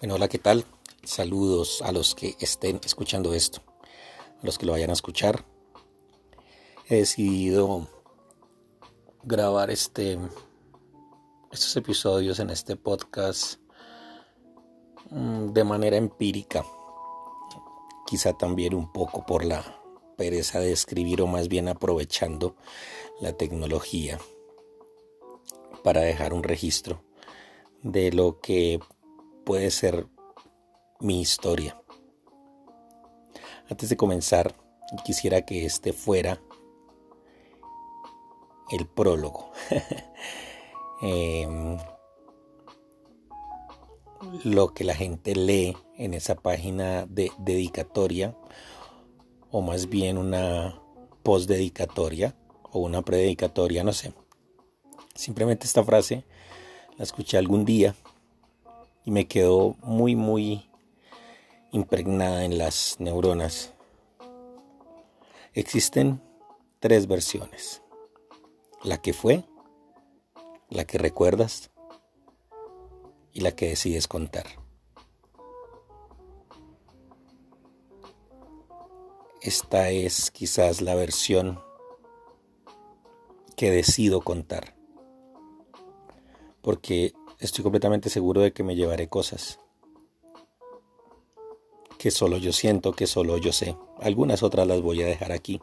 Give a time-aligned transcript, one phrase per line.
[0.00, 0.64] Bueno, hola, ¿qué tal?
[1.04, 3.60] Saludos a los que estén escuchando esto,
[4.42, 5.44] a los que lo vayan a escuchar.
[6.88, 7.86] He decidido
[9.22, 10.18] grabar este,
[11.52, 13.60] estos episodios en este podcast
[15.10, 16.64] mm, de manera empírica,
[18.06, 19.82] quizá también un poco por la
[20.16, 22.56] pereza de escribir o más bien aprovechando
[23.20, 24.18] la tecnología
[25.84, 27.02] para dejar un registro
[27.82, 28.80] de lo que
[29.50, 30.06] puede ser
[31.00, 31.76] mi historia.
[33.68, 34.54] Antes de comenzar,
[35.04, 36.40] quisiera que este fuera
[38.70, 39.50] el prólogo.
[41.02, 41.78] Em,
[44.44, 48.36] lo que la gente lee en esa página de dedicatoria,
[49.50, 50.80] o más bien una
[51.24, 52.36] postdedicatoria
[52.70, 54.12] o una prededicatoria, no sé.
[55.16, 56.24] Simplemente esta frase
[56.96, 57.96] la escuché algún día
[59.04, 60.70] y me quedó muy, muy
[61.72, 63.72] impregnada en las neuronas.
[65.52, 66.22] Existen
[66.78, 67.82] tres versiones.
[68.82, 69.44] La que fue,
[70.68, 71.70] la que recuerdas
[73.32, 74.46] y la que decides contar.
[79.42, 81.60] Esta es quizás la versión
[83.56, 84.74] que decido contar.
[86.62, 89.58] Porque estoy completamente seguro de que me llevaré cosas
[92.00, 93.76] que solo yo siento, que solo yo sé.
[94.00, 95.60] Algunas otras las voy a dejar aquí.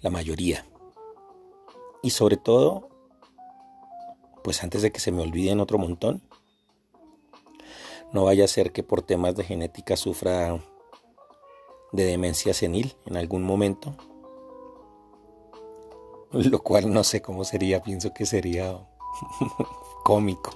[0.00, 0.66] La mayoría.
[2.02, 2.88] Y sobre todo,
[4.42, 6.22] pues antes de que se me olviden otro montón,
[8.12, 10.60] no vaya a ser que por temas de genética sufra
[11.92, 13.94] de demencia senil en algún momento.
[16.32, 18.76] Lo cual no sé cómo sería, pienso que sería
[20.04, 20.50] cómico.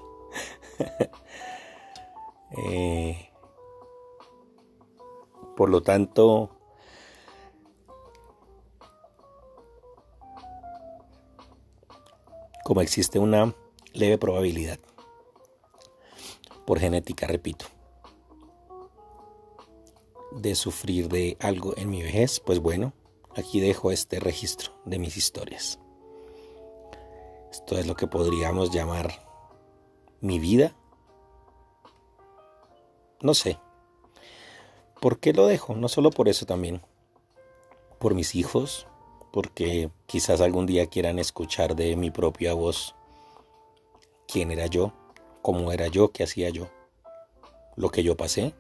[2.56, 3.30] Eh,
[5.56, 6.50] por lo tanto,
[12.64, 13.54] como existe una
[13.92, 14.78] leve probabilidad,
[16.64, 17.66] por genética, repito,
[20.32, 22.92] de sufrir de algo en mi vejez, pues bueno,
[23.36, 25.78] aquí dejo este registro de mis historias.
[27.54, 29.12] Esto es lo que podríamos llamar
[30.20, 30.74] mi vida.
[33.22, 33.60] No sé.
[35.00, 35.76] ¿Por qué lo dejo?
[35.76, 36.82] No solo por eso también.
[38.00, 38.88] Por mis hijos,
[39.32, 42.96] porque quizás algún día quieran escuchar de mi propia voz
[44.26, 44.92] quién era yo,
[45.40, 46.66] cómo era yo, qué hacía yo,
[47.76, 48.52] lo que yo pasé.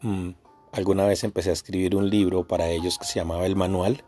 [0.00, 0.30] Mm,
[0.72, 4.02] alguna vez empecé a escribir un libro para ellos que se llamaba El Manual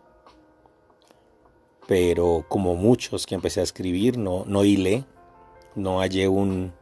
[1.89, 5.07] pero como muchos que empecé a escribir, no, no hilé,
[5.75, 6.75] no hallé, un,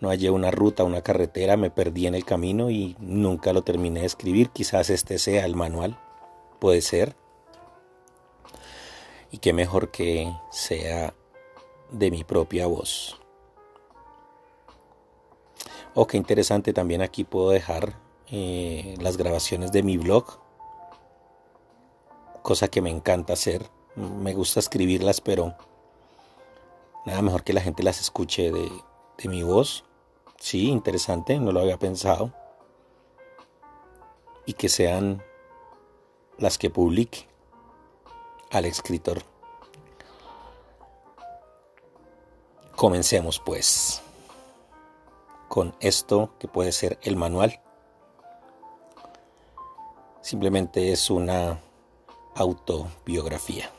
[0.00, 4.00] no hallé una ruta, una carretera, me perdí en el camino y nunca lo terminé
[4.00, 4.48] de escribir.
[4.48, 6.00] Quizás este sea el manual,
[6.60, 7.14] puede ser.
[9.30, 11.12] Y qué mejor que sea
[11.90, 13.20] de mi propia voz.
[15.92, 17.98] Oh, qué interesante, también aquí puedo dejar
[18.30, 20.24] eh, las grabaciones de mi blog,
[22.40, 25.54] cosa que me encanta hacer me gusta escribirlas, pero
[27.04, 28.70] nada mejor que la gente las escuche de,
[29.28, 29.84] mi voz.
[30.38, 32.32] Sí, interesante, no lo había pensado.
[34.46, 35.22] Y que sean
[36.38, 37.26] las que publique
[38.50, 39.22] al escritor.
[42.76, 44.00] Comencemos pues
[45.48, 47.60] con esto que puede ser el manual.
[50.20, 51.60] Simplemente es una
[52.36, 53.72] autobiografía.